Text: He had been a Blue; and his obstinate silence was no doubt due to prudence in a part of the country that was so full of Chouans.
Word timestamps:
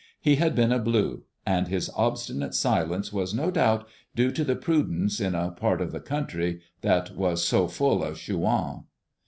He 0.19 0.37
had 0.37 0.55
been 0.55 0.71
a 0.71 0.79
Blue; 0.79 1.25
and 1.45 1.67
his 1.67 1.91
obstinate 1.95 2.55
silence 2.55 3.13
was 3.13 3.35
no 3.35 3.51
doubt 3.51 3.87
due 4.15 4.31
to 4.31 4.55
prudence 4.55 5.19
in 5.21 5.35
a 5.35 5.51
part 5.51 5.79
of 5.79 5.91
the 5.91 5.99
country 5.99 6.59
that 6.81 7.15
was 7.15 7.45
so 7.47 7.67
full 7.67 8.03
of 8.03 8.17
Chouans. 8.17 8.85